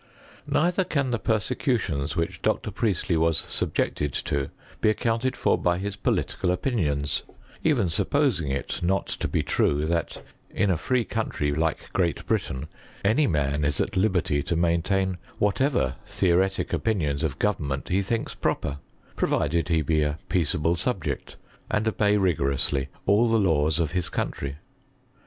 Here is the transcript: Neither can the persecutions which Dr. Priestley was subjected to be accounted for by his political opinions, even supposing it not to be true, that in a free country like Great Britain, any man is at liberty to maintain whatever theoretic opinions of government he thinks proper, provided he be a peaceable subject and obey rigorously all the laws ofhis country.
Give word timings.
Neither 0.49 0.83
can 0.83 1.11
the 1.11 1.19
persecutions 1.19 2.15
which 2.15 2.41
Dr. 2.41 2.71
Priestley 2.71 3.15
was 3.17 3.37
subjected 3.47 4.13
to 4.13 4.49
be 4.81 4.89
accounted 4.89 5.37
for 5.37 5.59
by 5.59 5.77
his 5.77 5.95
political 5.95 6.49
opinions, 6.49 7.21
even 7.63 7.87
supposing 7.87 8.49
it 8.49 8.81
not 8.81 9.05
to 9.05 9.27
be 9.27 9.43
true, 9.43 9.85
that 9.85 10.23
in 10.49 10.71
a 10.71 10.75
free 10.79 11.05
country 11.05 11.53
like 11.53 11.93
Great 11.93 12.25
Britain, 12.25 12.67
any 13.05 13.27
man 13.27 13.63
is 13.63 13.79
at 13.79 13.95
liberty 13.95 14.41
to 14.41 14.55
maintain 14.55 15.19
whatever 15.37 15.97
theoretic 16.07 16.73
opinions 16.73 17.21
of 17.23 17.37
government 17.37 17.89
he 17.89 18.01
thinks 18.01 18.33
proper, 18.33 18.79
provided 19.15 19.67
he 19.69 19.83
be 19.83 20.01
a 20.01 20.17
peaceable 20.29 20.75
subject 20.75 21.35
and 21.69 21.87
obey 21.87 22.17
rigorously 22.17 22.89
all 23.05 23.29
the 23.29 23.37
laws 23.37 23.77
ofhis 23.77 24.09
country. 24.11 24.55